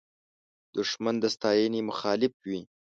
دښمن 0.75 1.15
د 1.23 1.25
ستاینې 1.35 1.79
مخالف 1.89 2.33
وي 2.49 2.61